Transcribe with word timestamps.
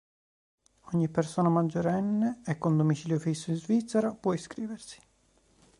Ogni 0.93 1.09
persona 1.09 1.47
maggiorenne 1.49 2.41
e 2.43 2.57
con 2.57 2.75
domicilio 2.75 3.19
fisso 3.19 3.51
in 3.51 3.57
Svizzera 3.57 4.15
può 4.15 4.33
iscriversi. 4.33 4.99